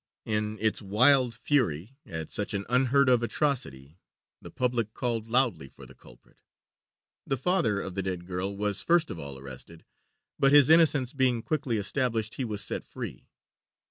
In 0.25 0.57
its 0.59 0.81
wild 0.81 1.35
fury 1.35 1.95
at 2.07 2.31
such 2.31 2.55
an 2.55 2.65
unheard 2.69 3.07
of 3.07 3.21
atrocity 3.21 3.99
the 4.41 4.49
public 4.49 4.95
called 4.95 5.27
loudly 5.27 5.67
for 5.69 5.85
the 5.85 5.93
culprit. 5.93 6.37
The 7.27 7.37
father 7.37 7.79
of 7.79 7.93
the 7.93 8.01
dead 8.01 8.25
girl 8.25 8.57
was 8.57 8.81
first 8.81 9.11
of 9.11 9.19
all 9.19 9.37
arrested, 9.37 9.85
but 10.39 10.51
his 10.53 10.71
innocence 10.71 11.13
being 11.13 11.43
quickly 11.43 11.77
established, 11.77 12.33
he 12.33 12.43
was 12.45 12.63
set 12.63 12.83
free. 12.83 13.29